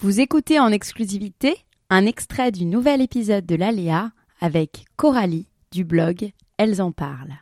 [0.00, 1.56] Vous écoutez en exclusivité
[1.90, 7.34] un extrait du nouvel épisode de l'Aléa avec Coralie du blog Elles en parlent.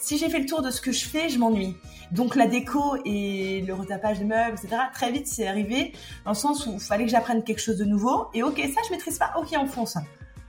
[0.00, 1.76] Si j'ai fait le tour de ce que je fais, je m'ennuie.
[2.12, 4.84] Donc la déco et le retapage des meubles, etc.
[4.94, 5.92] Très vite, c'est arrivé
[6.24, 8.28] dans le sens où il fallait que j'apprenne quelque chose de nouveau.
[8.32, 9.34] Et ok, ça je maîtrise pas.
[9.36, 9.98] Ok, on fonce.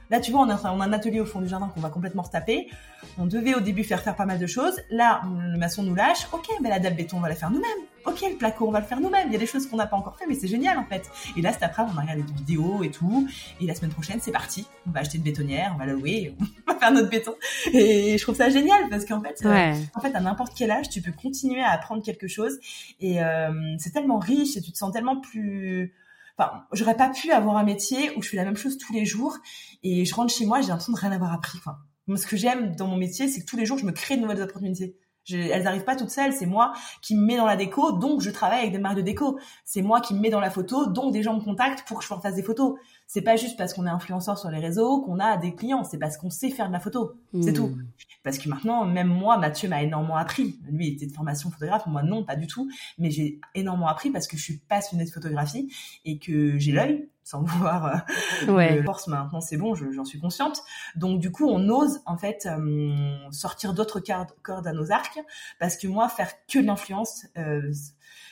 [0.09, 1.89] Là, tu vois, on a, on a un atelier au fond du jardin qu'on va
[1.89, 2.69] complètement retaper.
[3.17, 4.79] On devait au début faire faire pas mal de choses.
[4.89, 5.21] Là,
[5.51, 6.27] le maçon nous lâche.
[6.31, 7.85] Ok, mais la dalle béton, on va la faire nous-mêmes.
[8.05, 9.27] Ok, le placo, on va le faire nous-mêmes.
[9.27, 11.09] Il y a des choses qu'on n'a pas encore fait, mais c'est génial en fait.
[11.35, 13.27] Et là, cet après, on a regardé des vidéos et tout.
[13.59, 14.65] Et la semaine prochaine, c'est parti.
[14.87, 16.33] On va acheter une bétonnière, on va la louer,
[16.67, 17.35] on va faire notre béton.
[17.73, 20.89] Et je trouve ça génial parce qu'en fait, euh, en fait, à n'importe quel âge,
[20.89, 22.57] tu peux continuer à apprendre quelque chose.
[23.01, 25.93] Et euh, c'est tellement riche et tu te sens tellement plus
[26.37, 29.05] enfin, j'aurais pas pu avoir un métier où je fais la même chose tous les
[29.05, 29.37] jours
[29.83, 31.57] et je rentre chez moi, j'ai l'impression de rien avoir appris.
[31.57, 31.77] Enfin,
[32.07, 34.15] moi, ce que j'aime dans mon métier, c'est que tous les jours, je me crée
[34.15, 34.97] de nouvelles opportunités.
[35.29, 36.31] Elles n'arrivent pas toutes seules.
[36.31, 39.01] C'est moi qui me mets dans la déco, donc je travaille avec des marques de
[39.01, 39.37] déco.
[39.65, 42.05] C'est moi qui me mets dans la photo, donc des gens me contactent pour que
[42.05, 42.75] je leur fasse des photos.
[43.07, 45.85] C'est pas juste parce qu'on est influenceur sur les réseaux qu'on a des clients.
[45.85, 47.13] C'est parce qu'on sait faire de la photo.
[47.41, 47.67] C'est tout.
[47.67, 47.87] Hmm.
[48.21, 50.59] Parce que maintenant, même moi, Mathieu m'a énormément appris.
[50.69, 51.85] Lui, il était de formation photographe.
[51.87, 52.69] Moi, non, pas du tout.
[52.97, 55.71] Mais j'ai énormément appris parce que je suis passionnée de photographie
[56.03, 58.03] et que j'ai l'œil sans voir
[58.47, 58.83] euh, ouais.
[58.83, 60.61] force maintenant c'est bon j'en suis consciente
[60.95, 64.01] donc du coup on ose en fait euh, sortir d'autres
[64.43, 65.19] cordes à nos arcs
[65.59, 67.69] parce que moi faire que de l'influence euh,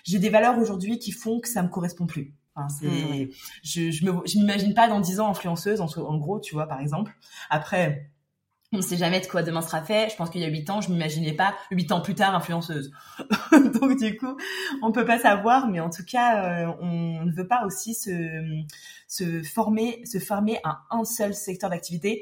[0.06, 3.28] j'ai des valeurs aujourd'hui qui font que ça me correspond plus Enfin, mmh.
[3.64, 6.68] je, je, me, je m'imagine pas dans dix ans influenceuse, en, en gros, tu vois,
[6.68, 7.14] par exemple.
[7.50, 8.10] Après,
[8.76, 10.10] on ne sait jamais de quoi demain sera fait.
[10.10, 12.92] Je pense qu'il y a huit ans, je m'imaginais pas huit ans plus tard influenceuse.
[13.52, 14.38] Donc du coup,
[14.82, 18.12] on peut pas savoir, mais en tout cas, euh, on ne veut pas aussi se,
[19.08, 22.14] se former, se former à un seul secteur d'activité.